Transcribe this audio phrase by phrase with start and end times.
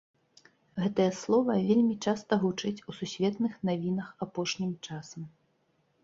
[0.83, 5.29] Гэтае слова вельмі часта гучыць у сусветных навінах апошнім часам.